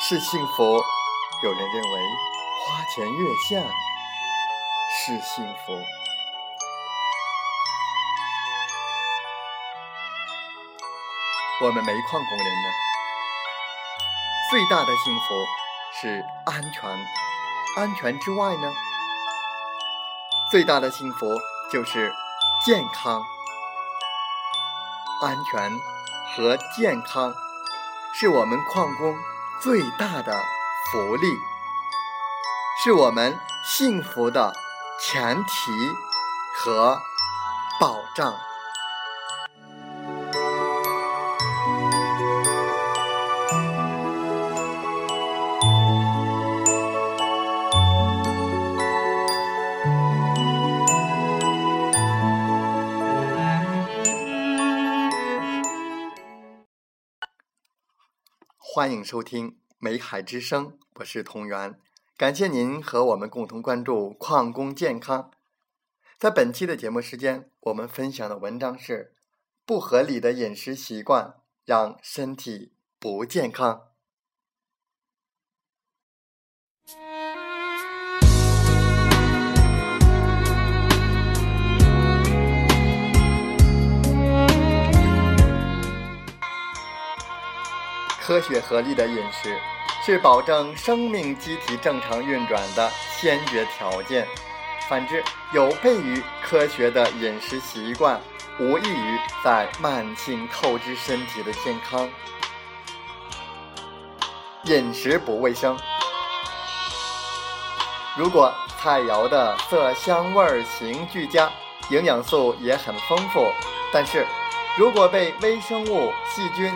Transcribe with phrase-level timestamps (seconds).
[0.00, 0.82] 是幸福，
[1.42, 2.00] 有人认为
[2.60, 3.62] 花前月下
[4.90, 5.72] 是幸福。
[11.62, 12.68] 我们煤矿工人呢，
[14.50, 15.46] 最大的幸福
[16.00, 16.90] 是安全。
[17.76, 18.72] 安全之外呢，
[20.50, 21.40] 最大的幸福
[21.72, 22.12] 就是
[22.66, 23.24] 健康。
[25.22, 25.70] 安全
[26.36, 27.32] 和健康
[28.12, 29.16] 是我们矿工
[29.64, 30.30] 最大的
[30.92, 31.26] 福利，
[32.84, 34.52] 是我们幸福的
[35.00, 35.72] 前提
[36.54, 36.98] 和
[37.80, 38.34] 保障。
[58.74, 61.78] 欢迎收听《美海之声》，我是同源，
[62.16, 65.30] 感谢您和我们共同关注矿工健康。
[66.18, 69.14] 在本期的节目时间，我们分享的文章是：
[69.64, 73.90] 不合理的饮食习惯让身体不健康。
[88.26, 89.60] 科学合理的饮食
[90.02, 94.26] 是保证生命机体正常运转的先决条件。
[94.88, 98.18] 反之，有悖于科学的饮食习惯，
[98.58, 102.08] 无异于在慢性透支身体的健康。
[104.64, 105.78] 饮食不卫生，
[108.16, 111.50] 如果菜肴的色香味形俱佳，
[111.90, 113.52] 营养素也很丰富，
[113.92, 114.26] 但是
[114.78, 116.72] 如果被微生物、细菌，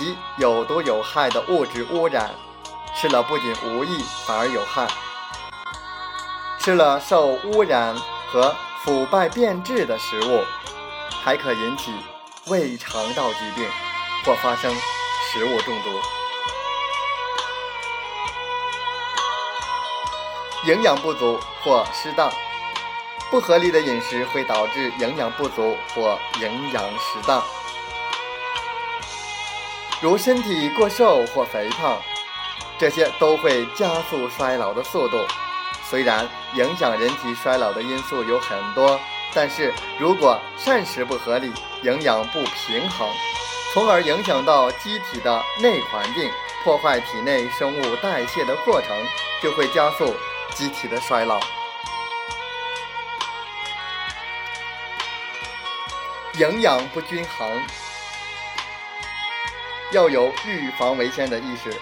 [0.00, 2.30] 及有毒有害的物质污染，
[2.96, 4.86] 吃了不仅无益，反而有害。
[6.58, 7.94] 吃了受污染
[8.32, 10.42] 和腐败变质的食物，
[11.22, 11.92] 还可引起
[12.46, 13.68] 胃肠道疾病
[14.24, 15.90] 或发生食物中毒。
[20.64, 22.32] 营养不足或失当，
[23.30, 27.42] 不合理的饮食会导致营养不足或营养失当。
[30.02, 32.00] 如身体过瘦或肥胖，
[32.78, 35.18] 这些都会加速衰老的速度。
[35.84, 38.98] 虽然影响人体衰老的因素有很多，
[39.34, 41.52] 但是如果膳食不合理、
[41.82, 43.06] 营养不平衡，
[43.74, 46.30] 从而影响到机体的内环境，
[46.64, 48.96] 破坏体内生物代谢的过程，
[49.42, 50.14] 就会加速
[50.54, 51.38] 机体的衰老。
[56.38, 57.62] 营养不均衡。
[59.92, 61.74] 要有预防为先的意识，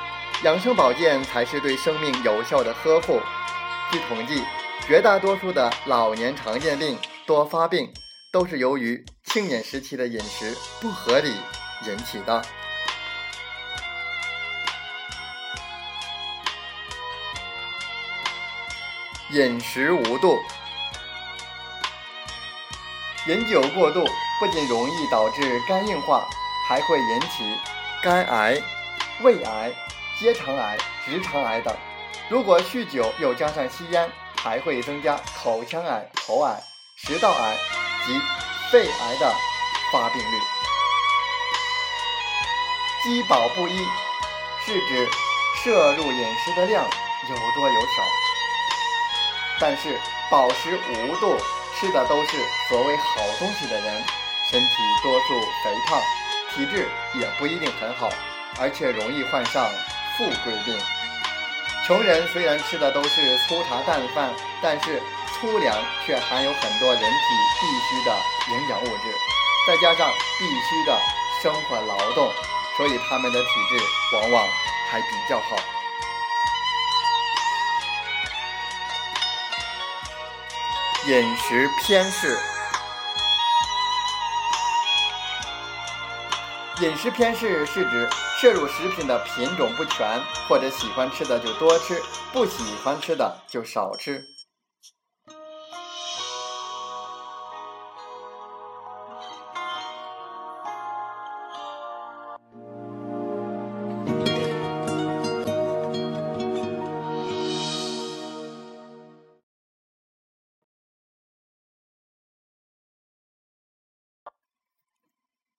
[0.42, 3.20] 养生保健才是对生命有效的呵护。
[3.92, 4.42] 据统计，
[4.86, 7.92] 绝大多数的老年常见病、多发病，
[8.32, 11.34] 都是由于青年时期的饮食不合理
[11.86, 12.42] 引起的。
[19.32, 20.38] 饮食无度，
[23.26, 24.02] 饮酒过度
[24.40, 26.26] 不仅容易导致肝硬化，
[26.66, 27.44] 还会引起。
[28.00, 28.62] 肝癌、
[29.22, 29.72] 胃癌、
[30.20, 31.76] 结肠癌、直肠癌等，
[32.28, 34.08] 如果酗酒又加上吸烟，
[34.40, 36.62] 还会增加口腔癌、喉癌、
[36.94, 37.56] 食道癌
[38.06, 38.20] 及
[38.70, 39.34] 肺癌的
[39.92, 40.38] 发病率。
[43.02, 43.84] 饥饱不一，
[44.64, 45.08] 是指
[45.64, 48.02] 摄入饮食的量有多有少。
[49.58, 49.98] 但是
[50.30, 51.36] 饱食无度，
[51.74, 52.36] 吃的都是
[52.68, 54.04] 所谓好东西的人，
[54.52, 56.00] 身体多数肥胖。
[56.54, 58.10] 体质也不一定很好，
[58.60, 59.68] 而且容易患上
[60.16, 60.78] 富贵病。
[61.86, 64.30] 穷人虽然吃的都是粗茶淡饭，
[64.60, 65.00] 但是
[65.32, 67.08] 粗粮却含有很多人体
[67.60, 68.16] 必需的
[68.50, 69.14] 营养物质，
[69.66, 70.98] 再加上必须的
[71.42, 72.30] 生活劳动，
[72.76, 74.48] 所以他们的体质往往
[74.90, 75.56] 还比较好。
[81.06, 82.36] 饮食偏食。
[86.80, 88.08] 饮食偏嗜是指
[88.40, 92.00] 摄入食品的品种不全，或者喜欢吃的就多吃，
[92.32, 94.24] 不喜欢吃的就少吃。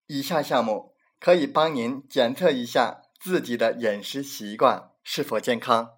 [0.07, 5.89] 以下项目可以帮您检测一下自己的饮食习惯是否健康。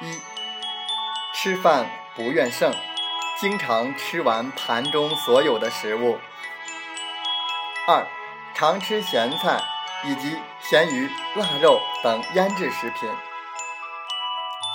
[0.00, 0.18] 一、
[1.32, 2.74] 吃饭不愿剩，
[3.40, 6.18] 经常吃完盘中所有的食物。
[7.86, 8.04] 二、
[8.52, 9.62] 常吃咸菜
[10.04, 13.08] 以及咸鱼、腊肉等腌制食品。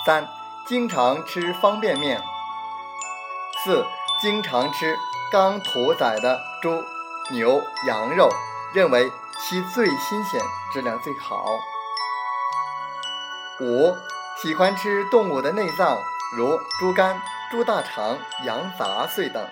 [0.07, 0.25] 三、
[0.65, 2.23] 经常吃方便面。
[3.65, 3.85] 四、
[4.21, 4.97] 经常吃
[5.29, 6.81] 刚屠宰的猪、
[7.31, 8.29] 牛、羊肉，
[8.73, 11.59] 认为其最新鲜，质量最好。
[13.59, 13.93] 五、
[14.41, 15.97] 喜欢吃动物的内脏，
[16.37, 17.21] 如猪肝、
[17.51, 19.45] 猪大肠、羊杂碎等。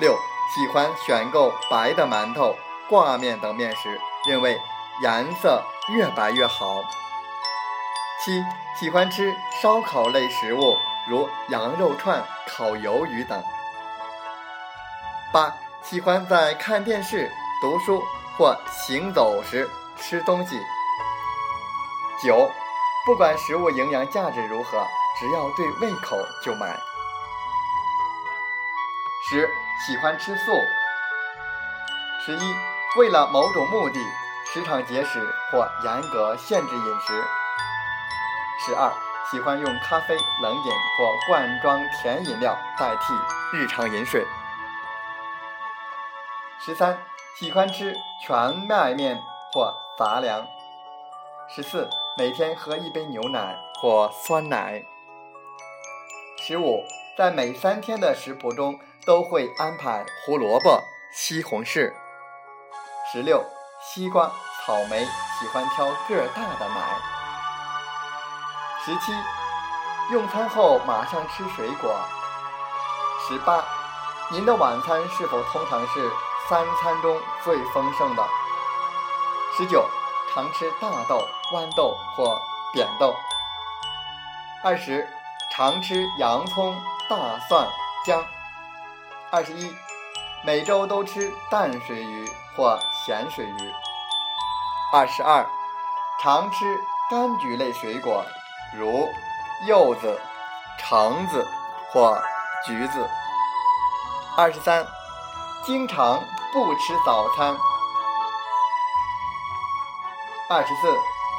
[0.00, 0.18] 六、
[0.52, 2.56] 喜欢选购白的馒头、
[2.88, 4.60] 挂面等面食，认为
[5.04, 6.82] 颜色越白越好。
[8.22, 8.42] 七
[8.78, 10.78] 喜欢吃烧烤类食物，
[11.08, 13.42] 如羊肉串、烤鱿鱼等。
[15.32, 15.52] 八
[15.82, 17.30] 喜欢在看电视、
[17.60, 18.02] 读书
[18.38, 19.68] 或行走时
[19.98, 20.58] 吃东西。
[22.22, 22.50] 九
[23.04, 24.86] 不管食物营养价值如何，
[25.18, 26.80] 只要对胃口就买。
[29.28, 29.50] 十
[29.84, 30.52] 喜欢吃素。
[32.24, 32.54] 十一
[32.96, 34.00] 为了某种目的，
[34.46, 37.24] 时常节食或严格限制饮食。
[38.58, 38.92] 十二，
[39.30, 43.14] 喜欢用咖啡、冷饮或罐装甜饮料代替
[43.52, 44.24] 日常饮水。
[46.60, 46.98] 十三，
[47.38, 49.20] 喜欢吃全麦面
[49.52, 50.46] 或杂粮。
[51.48, 54.82] 十四，每天喝一杯牛奶或酸奶。
[56.38, 56.84] 十五，
[57.18, 61.92] 在每三天的食谱中都会安排胡萝卜、西红柿。
[63.12, 63.44] 十六，
[63.82, 64.32] 西瓜、
[64.64, 67.23] 草莓，喜欢挑个大的买。
[68.84, 69.14] 十七，
[70.12, 71.98] 用餐后马上吃水果。
[73.26, 73.64] 十八，
[74.30, 76.12] 您的晚餐是否通常是
[76.46, 78.22] 三餐中最丰盛的？
[79.56, 79.88] 十九，
[80.34, 82.38] 常吃大豆、豌豆或
[82.74, 83.16] 扁豆。
[84.62, 85.08] 二十，
[85.50, 86.76] 常吃洋葱、
[87.08, 87.66] 大蒜、
[88.04, 88.22] 姜。
[89.30, 89.74] 二十一，
[90.44, 93.72] 每周都吃淡水鱼或咸水鱼。
[94.92, 95.46] 二十二，
[96.20, 96.78] 常吃
[97.10, 98.22] 柑橘类水果。
[98.76, 99.08] 如
[99.68, 100.20] 柚子、
[100.78, 101.46] 橙子
[101.92, 102.20] 或
[102.66, 103.08] 橘子。
[104.36, 104.84] 二十三，
[105.64, 106.20] 经常
[106.52, 107.56] 不吃早餐。
[110.50, 110.92] 二十四，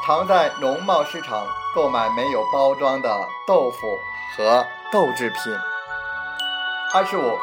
[0.05, 3.99] 常在农贸市场购买没有包装的豆腐
[4.37, 5.39] 和豆制品。
[6.93, 7.37] 二十五，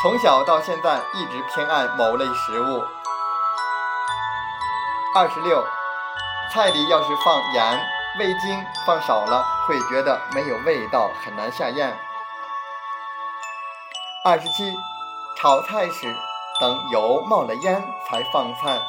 [0.00, 2.84] 从小到现在一直偏爱某类食物。
[5.16, 5.64] 二十六，
[6.52, 7.93] 菜里要是放盐。
[8.16, 11.98] 味精放少了会觉得没有味道，很难下咽。
[14.24, 14.72] 二十七，
[15.36, 16.14] 炒菜时
[16.60, 18.80] 等油冒了烟才放菜。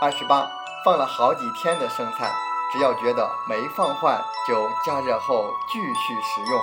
[0.00, 0.50] 二十八，
[0.84, 2.34] 放了好几天的剩菜，
[2.72, 6.60] 只要觉得没放坏，就加热后继续食用。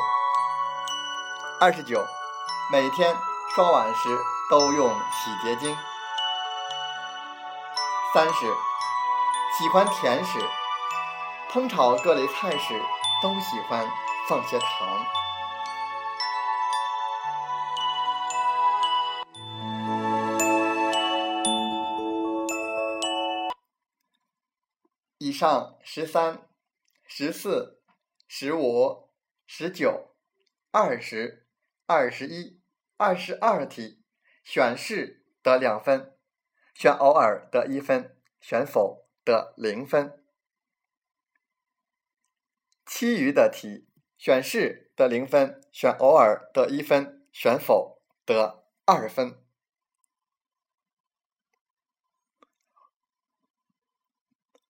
[1.61, 2.05] 二十九，
[2.69, 3.15] 每天
[3.55, 4.09] 刷碗时
[4.49, 5.77] 都用洗洁精。
[8.13, 8.53] 三十，
[9.57, 10.37] 喜欢甜食。
[11.51, 12.79] 烹炒各类菜时，
[13.23, 13.83] 都喜欢
[14.27, 15.03] 放些糖。
[25.17, 26.47] 以上十三、
[27.07, 27.81] 十四、
[28.27, 29.09] 十五、
[29.47, 30.15] 十九、
[30.69, 31.47] 二十、
[31.87, 32.61] 二十一、
[32.95, 34.03] 二十二题，
[34.43, 36.15] 选是得两分，
[36.75, 40.15] 选偶尔得一分，选否得零分。
[42.91, 49.37] 其余的题，选是得零分，选偶尔得一分，选否得二分。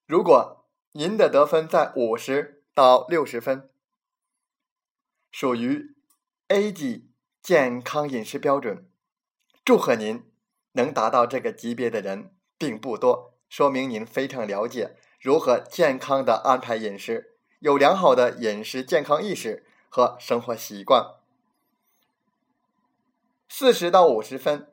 [0.05, 3.71] 如果您的得分在五十到六十分，
[5.31, 5.95] 属于
[6.49, 8.91] A 级健康饮食标准，
[9.63, 10.29] 祝贺您！
[10.73, 17.38] 能达到这个级别的人并不多，说明您非常了解如何健康的安排饮食。
[17.59, 21.15] 有良好的饮食健康意识和生活习惯。
[23.49, 24.71] 四十到五十分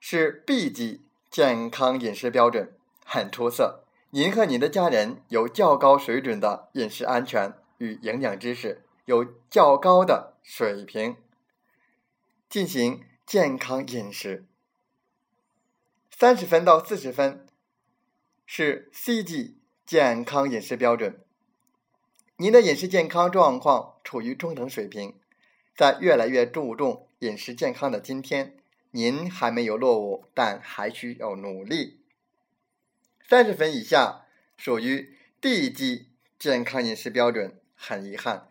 [0.00, 3.84] 是 B 级健康饮食标准，很出色。
[4.10, 11.16] 您和您的家人有较高水准的饮食安全与营养知识，有较高的水平
[12.50, 14.44] 进行健康饮食。
[16.10, 17.46] 三十分到四十分
[18.44, 21.21] 是 C 级健康饮食标准，
[22.42, 25.14] 您的饮食健康状况处于中等水平，
[25.76, 28.56] 在越来越注重饮食健康的今天，
[28.90, 32.00] 您还没有落伍，但还需要努力。
[33.22, 38.48] 三十分以下属于 D 级健康饮食标准，很遗憾，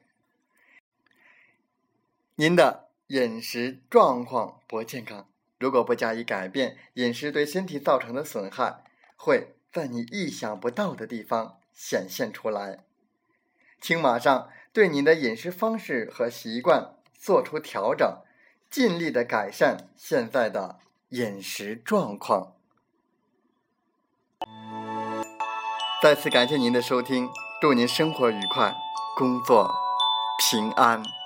[2.36, 5.28] 您的饮食状况不健康。
[5.60, 8.86] 如果不加以改变，饮食对身体造成的损害
[9.18, 12.86] 会在你意想不到的地方显现出来。
[13.82, 18.20] 请马上对您的饮食方式和习惯做出调整，
[18.70, 20.78] 尽力的改善现在的
[21.10, 22.54] 饮食状况。
[26.02, 27.28] 再次感谢您的收听，
[27.60, 28.74] 祝您生活愉快，
[29.18, 29.74] 工作
[30.40, 31.21] 平安。